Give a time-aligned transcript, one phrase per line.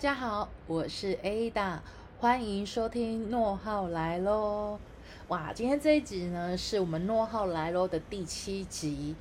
[0.00, 1.80] 大家好，我是 Ada，
[2.20, 4.78] 欢迎收听诺浩来喽。
[5.28, 9.14] 哇，今天这一集呢，是我们诺浩来喽的第七集。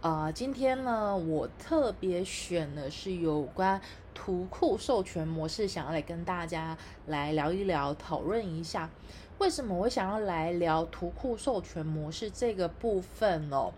[0.00, 3.80] 啊，今天呢，我特别选的是有关
[4.12, 6.76] 图库授权模式，想要来跟大家
[7.06, 8.90] 来聊一聊，讨论一下，
[9.38, 13.72] 为什么我想要来聊图库授权模式这个部分哦。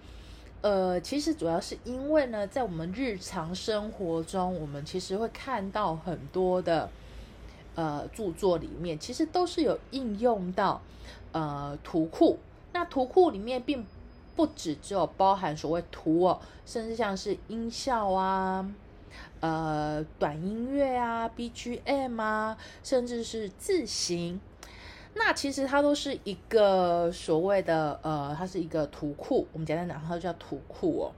[0.63, 6.91] 呃，其实主要是因为呢，在我们日常生活中，我们其实会看到很多的
[7.77, 10.81] 呃著作里面，其实都是有应用到
[11.33, 12.39] 呃图库。
[12.73, 13.87] 那图库里面并
[14.35, 18.69] 不只只有包含所谓图哦，甚至像是音效啊、
[19.41, 24.41] 呃短音乐啊、BGM 啊，甚至是字形。
[25.19, 29.47] 那其实它都是一个所谓的呃，它是一个图库。
[29.53, 31.13] 我们简单讲，它叫图库哦。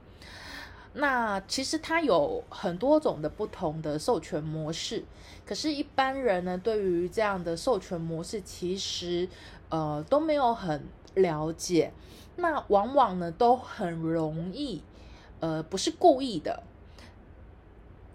[0.93, 5.03] 那其实它有很多种的不同的授权模式，
[5.45, 9.27] 可是，一般人呢，对于这样的授权模式，其实
[9.69, 10.83] 呃都没有很
[11.15, 11.91] 了解。
[12.37, 14.81] 那往往呢，都很容易，
[15.41, 16.63] 呃，不是故意的。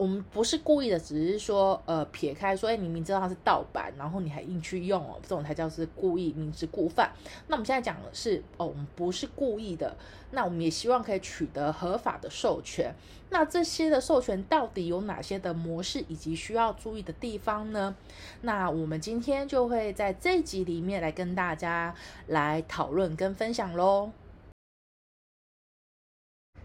[0.04, 7.10] 我们不是故意的，只是说，呃，撇开说，哎，你明知道它是盗版，然后你还硬去用哦，这种才叫是故意明知故犯。
[7.48, 9.96] 那我们现在讲的是，哦，我们不是故意的，
[10.32, 12.94] 那我们也希望可以取得合法的授权。
[13.30, 17.96] 那这些的授权到底有哪些的模式，以及需要注意的地方呢？
[18.42, 21.94] 那我们今天就会在这集里面来跟大家
[22.26, 24.10] 来讨论跟分享喽。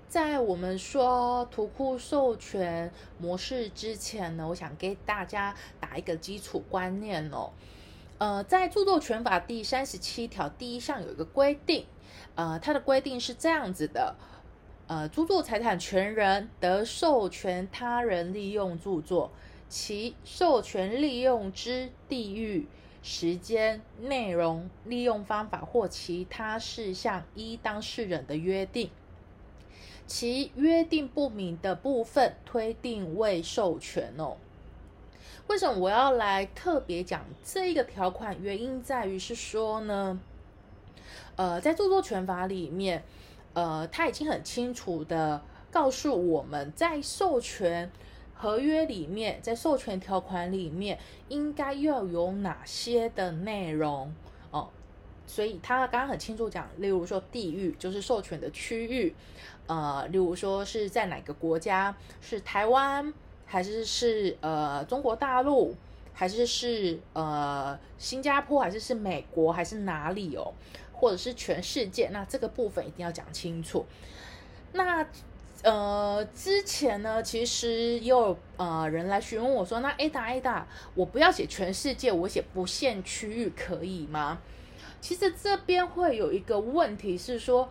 [0.10, 7.52] 在我们说图库授权模式之前呢，我想给大家打一个基础观念哦。
[8.18, 11.86] 呃，在著作权法第三十七条第一项有一个规定，
[12.34, 14.16] 呃，它的规定是这样子的：
[14.88, 19.32] 呃，著作财产权人得授权他人利用著作，
[19.70, 22.68] 其授权利用之地域、
[23.04, 28.90] 时间、内容、利用方法或其他事项依当事人的约定。
[30.10, 34.38] 其约定不明的部分推定未授权哦。
[35.46, 38.36] 为什么我要来特别讲这一个条款？
[38.42, 40.20] 原因在于是说呢，
[41.36, 43.04] 呃，在著作权法里面，
[43.54, 47.92] 呃，他已经很清楚的告诉我们在授权
[48.34, 50.98] 合约里面，在授权条款里面
[51.28, 54.12] 应该要有哪些的内容。
[55.30, 59.14] 所以他刚刚很清楚讲，例如说地域就是授权的区域。
[59.68, 63.14] 呃，例如说是在哪个国家，是台湾
[63.46, 65.76] 还是是呃中国大陆，
[66.12, 70.52] 还是是呃新加坡，还是是美国，还是哪里哦，
[70.92, 72.10] 或者是全世界？
[72.12, 73.86] 那这个部分一定要讲清楚。
[74.74, 75.06] 那
[75.62, 80.64] 呃之前呢，其实也有呃人来询问我说，那 Ada Ada，
[80.96, 84.40] 我不要写全世界，我写不限区域可以吗？
[85.02, 87.70] 其实这边会有一个问题是说。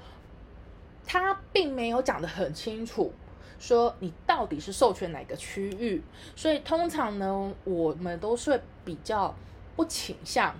[1.10, 3.10] 他并没有讲得很清楚，
[3.58, 6.02] 说你到底是授权哪个区域，
[6.36, 9.34] 所以通常呢，我们都是比较
[9.74, 10.54] 不倾向，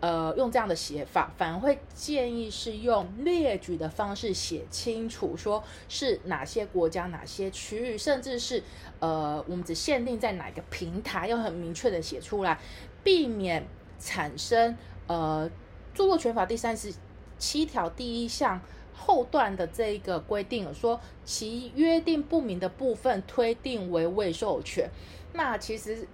[0.00, 8.60] 呃，用这样的写法，反而会建议是用列举的方式写清楚，说是哪些国家、哪些区域，甚至是
[8.98, 12.58] 呃，我们只限定在哪个平台，要很明确的写出来，
[13.04, 13.64] 避免
[14.00, 14.76] 产生
[15.06, 15.48] 呃，
[15.94, 16.92] 著作权法第三十
[17.38, 18.60] 七条第一项。
[18.96, 24.88] 后段的这一个规定说，其约定不明的部分推定为未授权。
[25.32, 26.06] 那其实，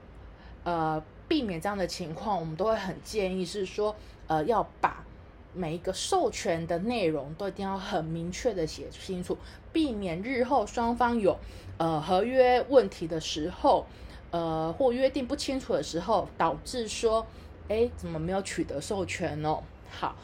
[0.65, 3.95] 呃，避免这样的情况，我们都会很建议是说，
[4.27, 5.05] 呃，要把
[5.53, 9.37] 每一个授权的内容都一定要很明确的写清楚，
[9.75, 11.39] 避免日后双方有
[11.77, 13.87] 呃合约问题的时候，
[14.31, 17.27] 呃，或约定不清楚的时候，导致说，
[17.71, 19.57] 哎，怎么没有取得授权呢？
[19.89, 20.17] 好。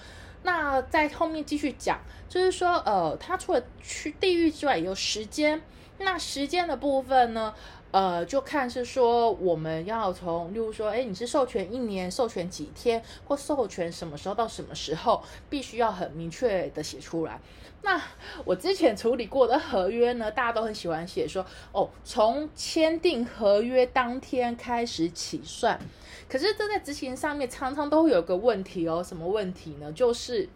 [0.43, 5.63] 那在后面继续讲，就是说，呃，它除了去地域之外，有时间。
[5.99, 7.55] 那时间的部分呢，
[7.91, 17.41] 呃，就看是说我们要从，例如说，哎，你是授权一年，授权几天，或授权什么时候到什么时候，必须要很明确的写出来。
[17.83, 18.01] 那
[18.45, 25.81] 我之前处理过的合约呢，大家都很喜欢写说，哦，从签订合约当天开始起算。
[26.28, 29.93] 可是这在执行上面常常都会有个问题哦，什么问题呢？
[29.93, 30.49] 就是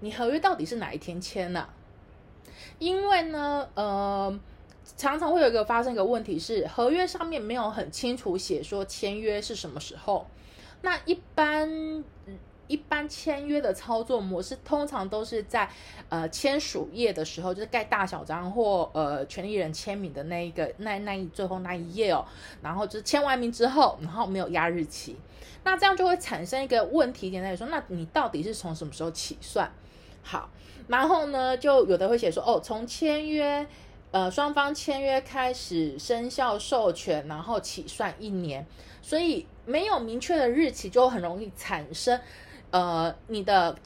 [0.00, 1.68] 你合约到底是哪一天签呢？
[2.78, 4.40] 因为呢，呃，
[4.96, 10.26] 常常会有一个发生一个问题是，合约上面没有很清楚写说签约是什么时候。
[10.82, 12.04] 那一般。
[12.72, 15.68] 一般签约的操作模式，通常都是在
[16.08, 22.24] 呃签署页的时候，就是盖大小章或呃权利人签名的那一个那那一最后那一页哦，
[22.62, 25.16] 然后就是签完名之后，然后没有压日期，
[25.64, 29.70] 那这样就会产生一个问题点在于说，那你到底是从什么时候起算？
[30.22, 30.48] 好，
[30.88, 33.66] 然后呢，就有的会写说，哦，从签约。
[34.12, 38.66] 呃，双方签约开始生效授权，然后起算一年，
[39.00, 42.20] 所以没有明确的日期，就很容易产生，
[42.72, 43.78] 呃，你的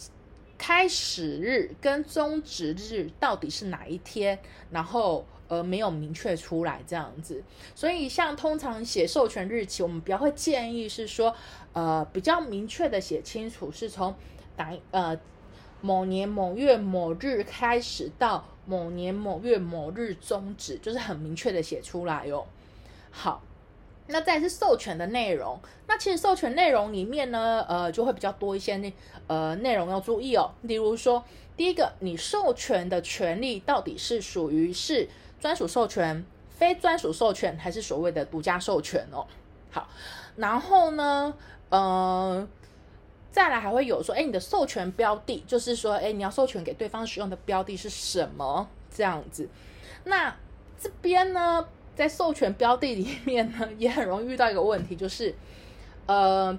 [0.56, 4.38] 开始日跟终止日到底是哪一天，
[4.70, 7.44] 然后呃没有明确出来这样子，
[7.74, 11.34] 所以像通常写授权日期，我们比较会建议是说，
[11.74, 14.14] 呃，比较明确的写清楚，是从
[14.56, 15.20] 哪呃
[15.82, 18.46] 某年某月某日开始到。
[18.68, 22.44] 某年某月某日终止，就是很明确的写出来哦。
[23.12, 23.40] 好，
[24.08, 25.58] 那再是授权的内容。
[25.86, 28.92] 那其实授权内容里面呢，呃，就会比较多一些那
[29.26, 30.50] 呃内容要注意哦。
[30.62, 31.24] 例如说，
[31.56, 35.08] 第一个，你授权的权利到底是属于是
[35.40, 39.26] 专属授权、非专属授权，还是所谓的独家授权哦？
[39.70, 39.88] 好，
[40.36, 41.34] 然后呢，
[41.70, 42.48] 呃。
[43.28, 48.66] 再来还会有说，哎，你的授权标的，就是说，哎，你要授权给对方使用的标的是什么？
[48.90, 49.46] 这样子。
[50.04, 50.34] 那
[50.80, 55.34] 这边呢，在授权标的里面呢，也很容易遇到一个问题，就是，
[56.06, 56.56] 呃，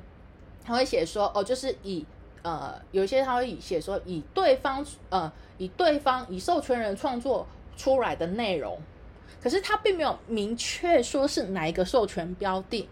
[0.65, 2.05] 他会写说，哦，就是以，
[2.41, 7.47] 呃，有些他会写说，以对方，呃，以对方以授权人创作
[7.77, 8.77] 出来的内容，
[9.41, 12.89] 可是他并没有明确说是哪一个授权标的。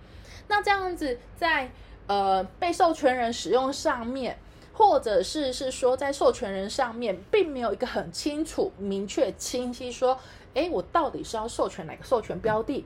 [0.47, 1.71] 那这样子在。
[2.07, 4.37] 呃，被授权人使用上面，
[4.71, 10.15] 或者是是说在授权人上面，并没有一个很清楚、明确、清晰说，
[10.55, 12.83] 哎，我到底是要授权哪个授权标的，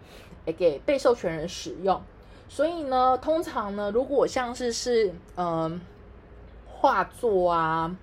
[0.57, 2.01] 给被授权人使用。
[2.49, 5.79] 所以呢，通常呢，如果像是是嗯
[6.67, 7.95] 画作啊。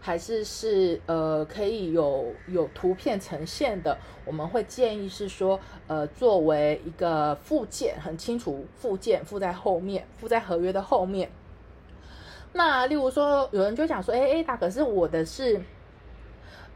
[0.00, 11.28] 还是是呃可以有有图片呈现的，我们会建议是说呃作为一个附件，很清楚附件附在后面，附在合约的后面。
[12.52, 15.60] 那例如说有人就讲说，哎哎，大可是我的是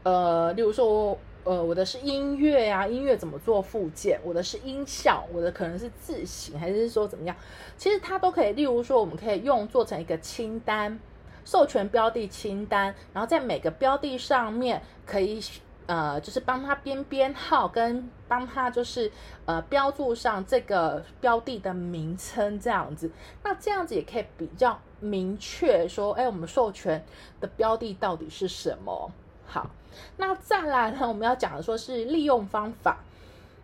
[0.03, 4.19] 呃，例如说呃我的是音乐呀，音乐怎么做附件？
[4.23, 7.35] 我的是音效，我的可能是字形，还是说怎么样？
[7.77, 10.99] 其实它都可以，例如说我们可以用做成一个清单。
[11.45, 15.41] 授权标的清单，然后在每个标的上面可以
[15.87, 19.11] 呃，就是帮他编编号，跟帮他就是
[19.43, 23.11] 呃标注上这个标的的名称这样子。
[23.43, 27.03] 那这样子也可以比较明确说，哎，我们授权
[27.41, 29.11] 的标的到底是什么？
[29.45, 29.69] 好，
[30.17, 32.97] 那再来呢，我们要讲的说是利用方法。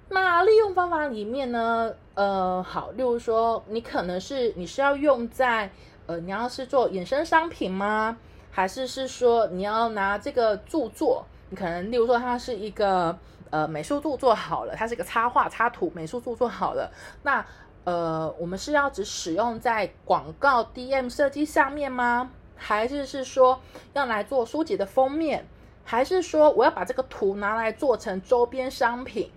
[0.10, 5.70] 那利用方法里面呢，呃，好，例如说你可能是你是要用在。
[6.08, 8.18] 呃，你要是做衍生商品吗？
[8.50, 11.24] 还是是说你要拿这个著作？
[11.52, 13.16] 你可能例如说它是一个
[13.52, 16.92] 呃美术著作好了，它是一个插画插图美术著作好了。
[17.22, 17.46] 那
[17.84, 22.32] 呃，我们是要只使用在广告 DM 设计上面吗？
[22.56, 23.62] 还是是说
[23.94, 25.46] 要来做书籍的封面？
[25.90, 29.32] 还是说我要把这个图拿来做成周边商品？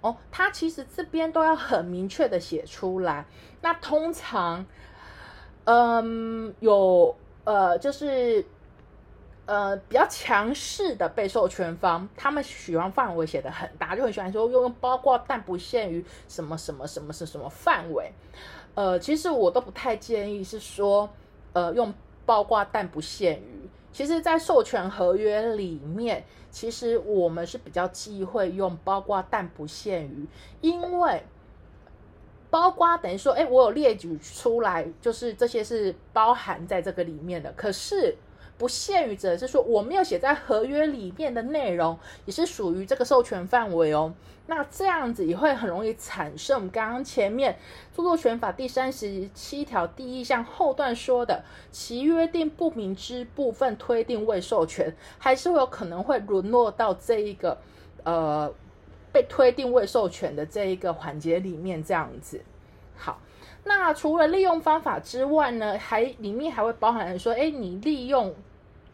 [0.00, 3.24] 哦，它其实这边都要很明确的写出来。
[3.60, 4.66] 那通常。
[5.68, 8.46] 嗯，有呃，就是
[9.46, 18.12] 呃比较强势的被授权方，他们喜欢范围写的很大，就很喜欢说用用包括但不限于什么什么什么是什么范围。
[18.76, 21.10] 呃，其实我都不太建议是说
[21.52, 21.92] 呃用
[22.24, 23.68] 包括但不限于。
[23.96, 30.26] 其实，在授权合约里面，其实我们是比较忌讳用包括但不限于，
[30.60, 31.22] 因为。
[32.48, 37.52] 包括等于说，哎，我有列举出来，就是这些是包含在这个里面的。
[37.52, 38.16] 可是
[38.58, 44.12] 不限于，指的是说我没有写在合约里面的内容，也是属于这个授权范围哦。
[44.46, 47.58] 那这样子也会很容易产生我们刚刚前面
[47.96, 57.58] 著作权法第三十七条第一项后段说的，其约定不明之部分推定未授权，还是会有可能会沦落到这一个
[58.04, 58.52] 呃。
[59.12, 62.38] 被推定未授权的这一个环节里面，这样子。
[62.94, 63.18] 好，
[63.68, 68.32] 那除了利用方法之外呢，还里面还会包含说，哎，你利用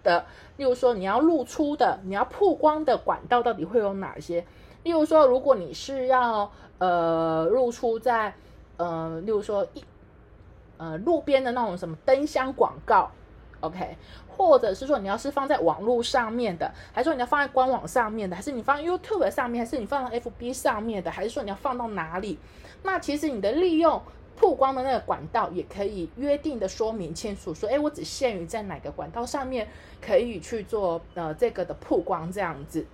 [0.02, 0.24] 的，
[0.56, 4.42] 例如说你要露出的、你要曝光的管道到底会有哪些？
[4.82, 8.32] 例如说，如果你是要呃露出在
[8.78, 9.84] 呃，例如说一
[10.78, 13.10] 呃路边的那种什么灯箱广告。
[13.60, 22.38] OK，或者是说你要是放在网络上面的，还是说你要放在官网上面的，还是你放 YouTube 上面，还是你放到 FB 上面的，还是说你要放到哪里？
[22.82, 24.02] 那其实你的利用
[24.36, 29.68] 曝光的那个管道也可以约定的说明清楚，说，哎，我只限于在哪个管道上面
[30.00, 32.86] 可以去做呃这个的曝光这样子。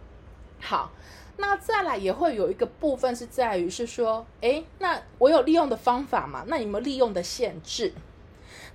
[0.60, 0.90] 好，
[1.36, 6.44] 那再来也会有一个部分是在于是说，哎，那我有利用的方法嘛？
[6.48, 7.92] 那有没有利用的限制？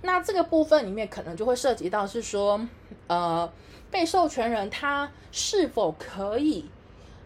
[0.02, 2.66] 那这个部分里面可能就会涉及到是说，
[3.06, 3.50] 呃，
[3.90, 6.68] 被授权人他是否可以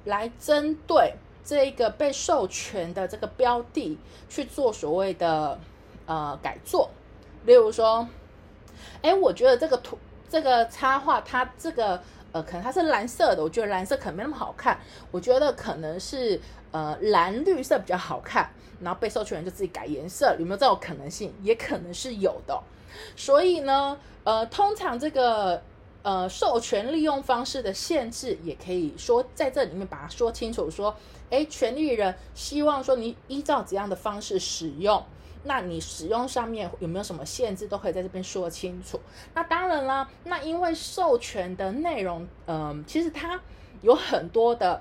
[0.05, 1.15] 来针对。
[1.49, 3.97] 这一个被授权的这个标的
[4.29, 5.59] 去做所谓的
[6.05, 6.91] 呃改作，
[7.47, 8.07] 例如说，
[9.01, 11.99] 哎，我觉得这个图这个插画它这个
[12.33, 14.79] 呃可能它是蓝色的，我觉得蓝色可能没那么好看，
[15.11, 16.39] 我觉得可能是
[16.71, 18.51] 呃蓝绿色比较好看，
[18.83, 21.33] 然后被授权人就自己改颜色，有没有这种可能性？
[21.43, 22.63] 也可能是有的。
[23.17, 25.63] 所以呢，呃，通常这个。
[26.09, 30.71] 呃，授权利用方式的限制，也可以说在这里面把它说清楚。
[30.71, 30.97] 说，
[31.29, 35.05] 哎，权利人希望说你依照怎样的方式使用，
[35.45, 38.99] 那你使用上面有没有什么限制，都可以在这边说清楚。
[39.35, 43.39] 那当然啦，那因为授权的内容，嗯，其实它
[43.83, 44.81] 有很多的。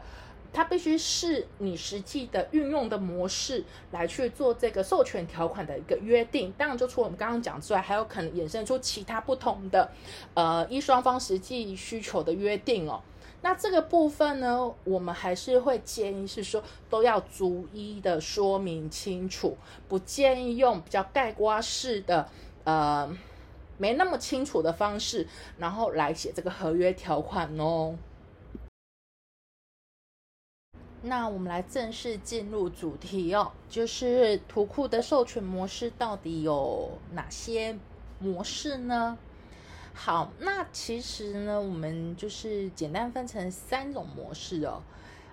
[0.58, 6.52] 它必须是你实际的运用的模式来去做这个授权条款的一个约定。
[6.58, 9.88] 当然，就除我们刚刚讲之外，还有可能衍生出其他不同的，
[10.34, 13.00] 呃，一双方实际需求的约定哦。
[13.44, 19.56] 那这个部分呢，我们还是会建议是说，都要逐一的说明清楚，
[19.88, 22.28] 不建议用比较盖瓜式的，
[22.64, 23.08] 呃，
[23.78, 25.28] 没那么清楚的方式，
[25.60, 27.96] 然后来写这个合约条款哦。
[31.08, 37.78] 那我们来正式进入主题哦，就是图库的授权模式到底有哪些
[38.20, 39.18] 模式呢？
[39.94, 44.82] 好，那其实呢，我们就是简单分成三种模式哦。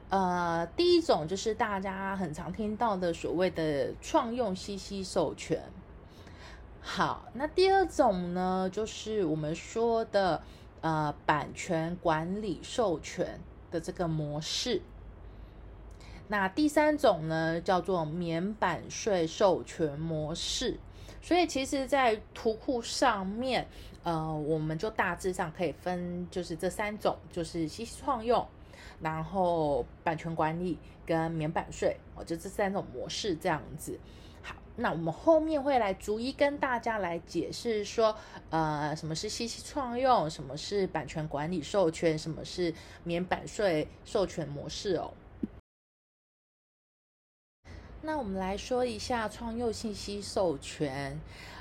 [0.09, 5.63] 呃，第一种就是大家很常听到的所谓的创用 CC 授权。
[6.81, 10.43] 好，那第二种呢，就是我们说的
[10.83, 13.41] 呃版权管理授权
[13.71, 14.81] 的这个模式。
[16.29, 20.79] 那第三种呢，叫做免版税授权模式。
[21.21, 23.67] 所以其实，在图库上面，
[24.03, 28.47] 呃，我们就大致上可以分，就是这三种，就是信息创用，
[29.01, 33.99] 然后版权管理跟免版税，哦，就这三种模式这样子。
[34.43, 38.15] 好，那我们后面会来逐一跟大家来解释说，
[38.51, 45.15] 呃，什么是信息创用，什么是版权管理授权，什么是免版税授权模式哦。
[48.05, 51.19] 那我们来说一下创用信息授权。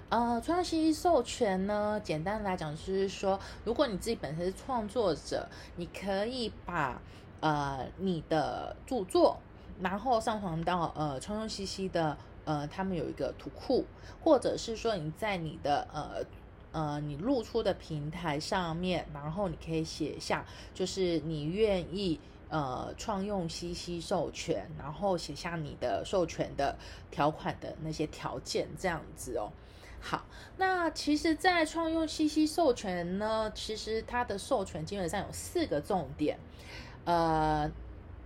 [0.09, 5.47] 呃，创用信息授权呢，简单来讲就是说，如果你自己本身是创作者，
[5.77, 7.01] 你可以把
[7.39, 9.37] 呃你的著作，
[9.81, 13.85] 然后上传到呃创用信息的呃他们有一个图库，
[14.21, 16.25] 或者是说你在你的呃
[16.73, 22.19] 呃你露出的平台上面，然后你可以写下，就是你愿意。
[22.53, 26.77] 呃，创用 CC 授权，然后写下你的授权的
[27.09, 29.51] 条款的那些条件，这样子哦。
[29.99, 30.23] 好，
[30.57, 36.37] 那其实，在创用 CC 授权呢，其实它的授权基本上有四个重点，
[37.05, 37.71] 呃。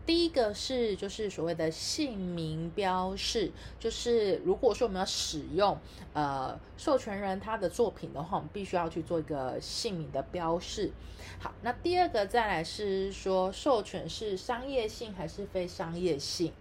[0.07, 5.77] 第一个是就是所谓的姓名标示，就是如果说我们要使用
[6.13, 10.93] 呃授权人他的作品的话，我们必须要去做一个姓名的标示。
[11.39, 16.53] 好，那第二个再来是说授权是商业性还是非商业性。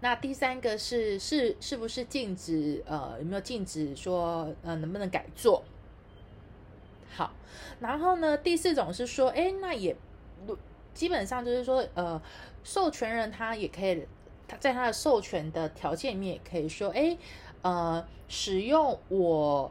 [0.00, 5.62] 那第三个是是是不是禁止呃有没有禁止说呃能不能改作？
[7.14, 7.32] 好，
[7.78, 9.96] 然后呢第四种是说，哎，那也。
[10.96, 12.20] 基本上就是说，呃，
[12.64, 14.04] 授权人他也可以，
[14.48, 17.16] 他在他的授权的条件里面也可以说，哎，
[17.62, 19.70] 呃，使用我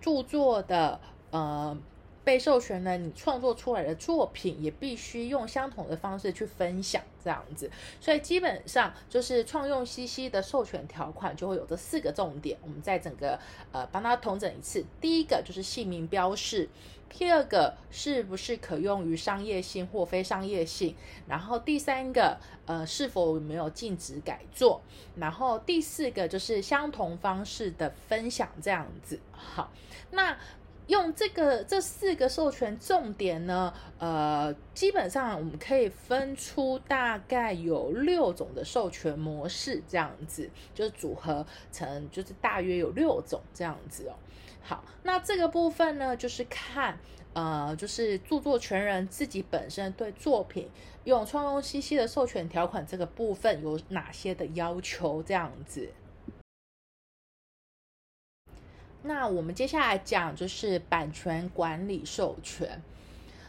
[0.00, 1.78] 著作的，呃。
[2.26, 7.70] 被授权呢，你创作出来的作品也必须用相同的方式去分享，这样子。
[8.00, 13.38] 所以基本上就是创用 CC 的授权条款就会有这四个重点，我们在整个
[13.70, 14.84] 呃帮他统整一次。
[15.00, 16.68] 第一个就是姓名标示，
[17.08, 20.94] 第二个是不是可用于商业性或非商业性，
[21.26, 24.80] 然后第三个呃是否有没有禁止改作，
[25.16, 29.18] 然后第四个就是相同方式的分享，这样子。
[29.32, 29.70] 好，
[30.10, 30.36] 那。
[30.86, 44.14] 用这个这四个授权重点呢，呃，基本上我们可以分出大概有六种的授权模式，这样子就是组合成就是大约有六种这样子哦。
[44.62, 46.98] 好，那这个部分呢，就是看
[47.34, 50.68] 呃，就是著作权人自己本身对作品
[51.04, 55.90] 用创用 CC 的授权条款这个部分有哪些的要求这样子。
[59.06, 62.82] 那我们接下来讲就是版权管理授权。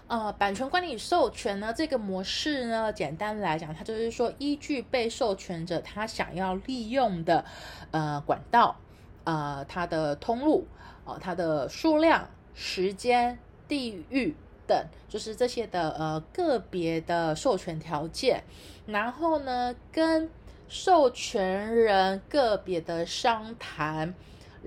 [0.07, 7.43] 呃，版权管理授权呢，这个模式呢，简单来讲，它就是说，依据被授权者他想要利用的
[7.91, 8.77] 呃管道、
[9.25, 10.65] 呃它的通路、
[11.03, 13.37] 哦它的数量、时间、
[13.67, 14.33] 地域
[14.65, 18.45] 等，就是这些的呃个别的授权条件，
[18.85, 20.29] 然后呢，跟
[20.69, 24.13] 授权人个别的商谈。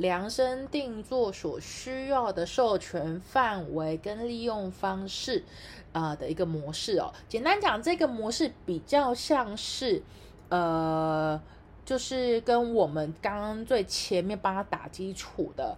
[0.00, 5.44] 量身定做所需要的授权范围跟利用方式，
[5.92, 7.12] 啊的一个模式哦。
[7.28, 10.02] 简单讲，这个模式比较像是，
[10.48, 11.38] 呃，
[11.84, 15.76] 就是跟我们刚刚最前面帮他打基础的，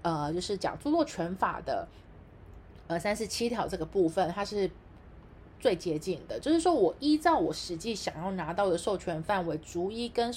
[0.00, 1.86] 呃，就是讲著作权法的，
[2.86, 4.70] 呃，三十七条这个部分，它是
[5.60, 6.40] 最接近的。
[6.40, 10.34] 就是说我依照我实际想要拿到的授权范围，逐一跟。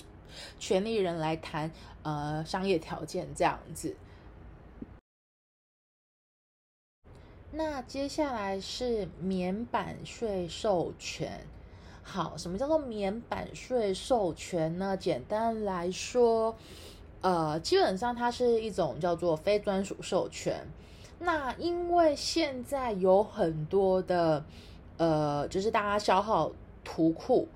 [0.60, 1.72] 权利人来谈
[2.04, 3.96] 呃商业条件这样子。
[7.52, 11.48] 那接下来是免版税授权。
[12.04, 14.96] 好，什么叫做免版税授权呢？
[14.98, 16.56] 简单来说，
[17.22, 20.68] 呃，基本上它是一种叫做非专属授权。
[21.18, 24.46] 那因为现在有很多的
[24.98, 26.52] 呃，就是大家消耗
[26.84, 27.48] 图库。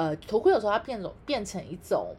[0.00, 2.16] 呃，图库有时候它变种变成一种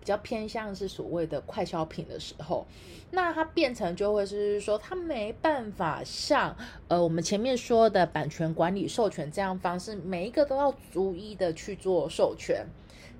[0.00, 2.66] 比较偏向是所谓的快消品的时候，
[3.12, 6.56] 那它变成就会是说，它没办法像
[6.88, 12.66] 呃我们前面说的版权管理授权这样方式，每一个都要逐一的去做授权。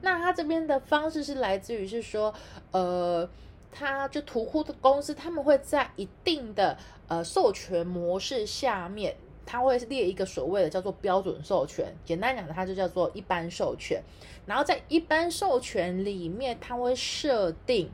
[0.01, 2.35] 那它这边的方式是来自于是说，
[2.73, 3.31] 呃，
[3.71, 6.77] 它就图库的公司，他们会在一定的
[7.07, 9.15] 呃授权模式下面。
[9.51, 14.01] 它会列一个所谓的叫做标准授权，简单讲，它就叫做一般授权。
[14.47, 17.91] 然后在一般授权里面，它会设定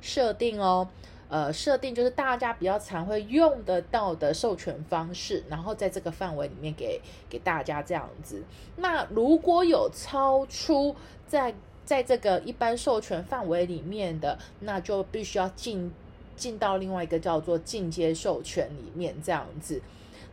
[0.00, 0.88] 设定哦，
[1.28, 8.40] 呃，设定就是大家比较常会用得到的授权方式，然后在这个范围里面给给大家这样子。
[8.76, 10.94] 那如果有超出
[11.26, 11.52] 在
[11.84, 15.92] 在这个一般授权范围里面的，那就必须要进
[16.36, 19.82] 进到另外一个叫做进阶授权里面这样子。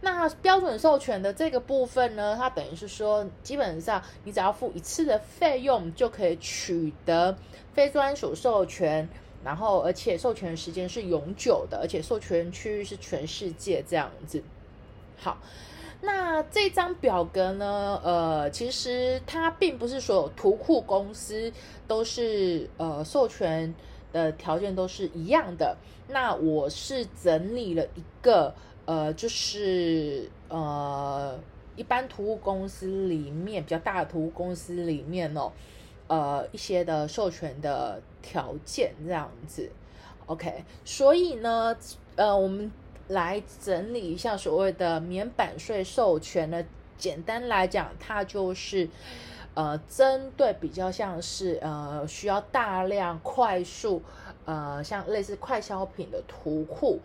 [0.01, 7.37] 那标准授权的这个部分呢，它等于是说，基本上你只要付一次的费用，就可以取得
[7.73, 9.09] 非专属授权，
[9.43, 14.41] 然后而且授权时间是永久的，而且授权区域是全世界这样子。
[15.17, 15.37] 好，
[15.99, 21.51] 那这张表格呢，呃，其实它并不是所有图库公司
[21.89, 23.75] 都是呃授权
[24.13, 25.75] 的条件都是一样的。
[26.07, 28.55] 那我是整理了一个。
[28.89, 31.39] 呃，就是呃，
[31.75, 35.51] 一般图物公司里面比较大的图物公司里面哦，
[36.07, 39.69] 呃，一些的授权的条件这样子
[40.25, 41.77] ，OK，所以呢，
[42.15, 42.71] 呃，我们
[43.09, 46.65] 来整理一下所谓的免版税授权呢，
[46.97, 48.89] 简单来讲，它就是
[49.53, 54.01] 呃，针对比较像是呃，需要大量快速
[54.45, 56.99] 呃，像类似快消品的图库。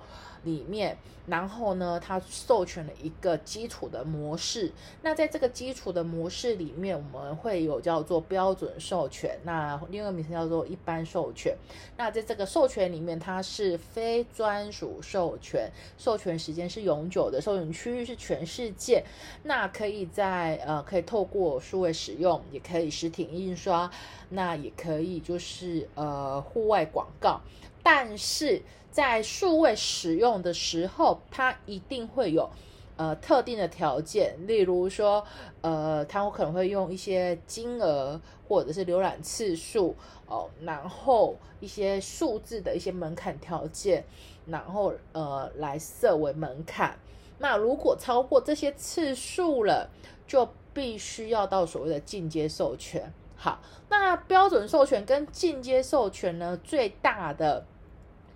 [0.44, 4.70] 里面，然后呢，它授权了一个基础的模式。
[5.02, 11.56] 那在这个基础的模式里面，我们会有叫做标准授权，那另外一个名称叫做一般授权。
[11.96, 19.04] 那在这个授权里面，它是非专属授权，授权时间是永久的，授权区域是全世界。
[19.42, 23.90] 那可以在呃，可以透过数位使用，也可以实体印刷，
[24.28, 27.40] 那也可以就是呃，户外广告。
[27.84, 32.48] 但是在数位使用的时候，它一定会有
[32.96, 35.24] 呃特定的条件，例如说，
[35.60, 38.18] 呃，它可能会用一些金额
[38.48, 39.94] 或者是浏览次数
[40.26, 44.04] 哦，然后一些数字的一些门槛条件，
[44.46, 46.98] 然后呃来设为门槛。
[47.38, 49.90] 那如果超过这些次数了，
[50.26, 53.12] 就必须要到所谓的进阶授权。
[53.36, 57.66] 好，那标准授权跟进阶授权呢，最大的。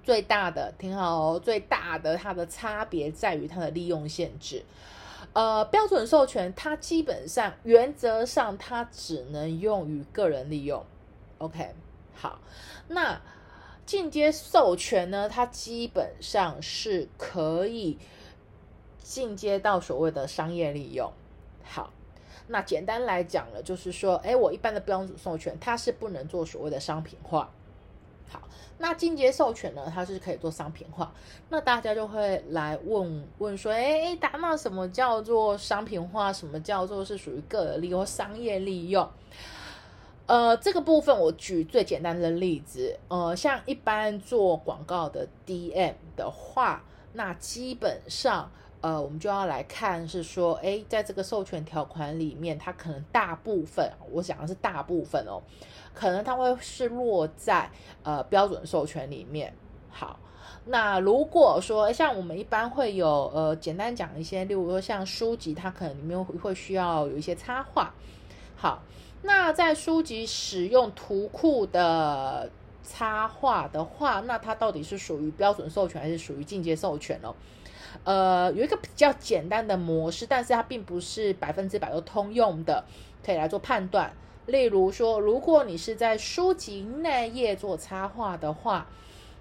[0.09, 4.65] 最大的挺好哦，最大的它的差别在于它的利用限制。
[5.35, 10.83] 呃，标准授权它基本上原则上它只能用于个人利用。
[11.37, 11.75] OK，
[12.15, 12.39] 好，
[12.89, 13.21] 那
[13.85, 17.99] 进阶授权呢，它基本上是可以
[19.03, 21.13] 进阶到所谓的商业利用。
[21.63, 21.93] 好，
[22.47, 27.53] 那简单来讲了，就是说，哎，我一般的标准授权它是不能做所谓的商品化。
[28.79, 29.91] 那进阶授权呢？
[29.93, 31.13] 它是可以做商品化。
[31.51, 36.33] 那大家就会来问问说：“哎，达那什么叫做商品化？
[36.33, 39.09] 什么叫做是属于个人利用、商业利用？”
[40.27, 55.43] 呃，这个部分我举最简单的例子，呃，像一般做广告的 DM 的话，那基本上，呃，我们就要来看是说，诶，在这个授权条款里面，它可能大部分，我讲的是大部分哦，
[55.95, 57.71] 可能它会是落在
[58.03, 59.53] 呃标准授权里面。
[59.91, 60.19] 好，
[60.67, 67.93] 那如果说像我们一般会有呃，简单讲一些，例如说像书籍，它可能里面会需要有一些插画。
[68.57, 68.83] 好。
[69.21, 72.49] 那在书籍使用图库的
[72.85, 77.35] 插画的话，那它到底是属于标准授权还是属于进阶授权呢？
[78.09, 82.83] 呃，有一个比较简单的模式，但是它并不是百分之百都通用的，
[83.23, 84.11] 可以来做判断。
[84.47, 88.87] 例如说，如果你是在书籍内页做插画的话，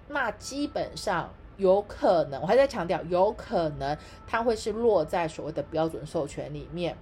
[0.08, 6.94] 那基本上有可能，我还在强调，有可能它会是落在所谓的标准授权里面。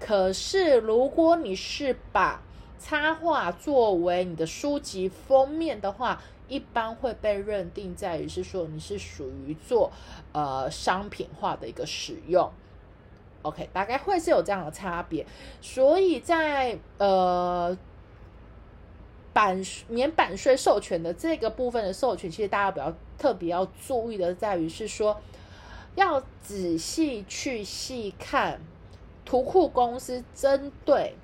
[0.00, 2.40] 可是，如果你是把
[2.78, 9.92] 插画作为你的书籍封面的话，一般会被认定在于是说你是属于做
[10.32, 12.50] 呃商品化的一个使用。
[13.42, 15.26] OK，大概会是有这样的差别。
[15.60, 17.76] 所以在呃
[19.32, 25.20] 版免版税授权的这个部分的授权，其实大家比较特别要注意的在于是说，
[25.94, 28.60] 要仔细去细看。
[29.26, 31.14] 图库公司针对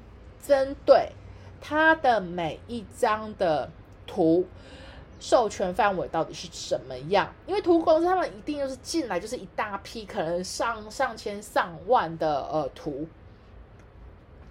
[0.42, 1.10] 针对
[1.60, 3.70] 它的每一张的
[4.06, 4.46] 图
[5.20, 7.32] 授权范围到底是什么样？
[7.46, 13.06] 因为图库公司他们一定就是进来就是一大批，可能上上千上万的呃图。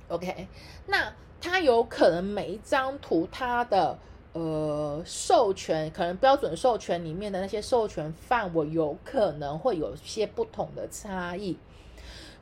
[0.07, 0.47] OK，
[0.85, 3.97] 那它有可能每一张图它的
[4.33, 11.57] 呃授权，可能标准授权里面的那些授权范围有可能会有些不同的差异。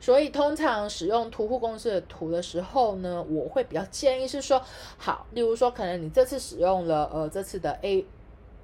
[0.00, 4.62] 所以，通常使用图库公司的图的时候呢，我会比较建议是说，
[4.96, 8.06] 好，例如说，可能你这次使用了呃这次的 A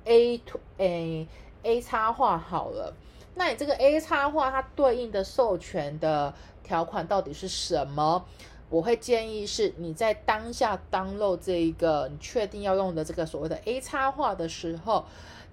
[0.05, 1.27] A 图 A
[1.62, 2.95] A 插画好了，
[3.35, 8.25] 那你这个 A 插画它对应的授权的条款到底是什么？
[8.71, 15.05] 我会建议是你在当下 download 这一个你确定要用的这个所谓的 A 插画的时候。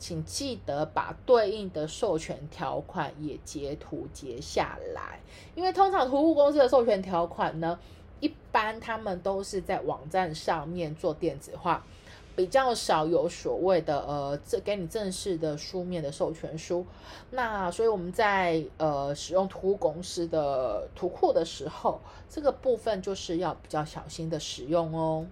[0.02, 5.20] 请记得把对应的授权条款也截图截下来，
[5.54, 7.78] 因为通常图库公司的授权条款呢，
[8.20, 11.86] 一般他们都是在网站上面做电子化，
[12.42, 16.84] 比较少有所谓的呃，这给你正式的书面的授权书。
[17.30, 25.28] 那所以我们在呃使用图公司的图库的时候，这个部分就是要比较小心的使用哦。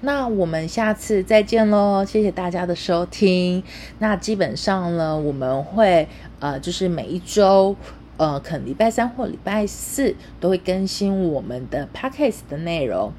[0.00, 3.62] 那我们下次再见喽，谢谢大家的收听。
[3.98, 7.74] 那基本上呢，我们会呃，就是每一周
[8.18, 13.12] 呃，可能礼拜三或礼拜四都会更新我们的 podcast 的内容。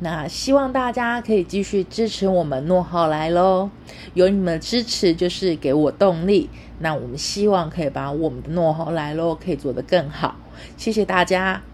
[0.00, 3.70] 那希望大家可以继续支持我们诺浩来喽，
[4.14, 6.48] 有你们的支持就是给我动力。
[6.80, 10.36] 那我们希望可以把我们的诺浩来喽可以做得更好。
[10.76, 11.73] 谢谢大家。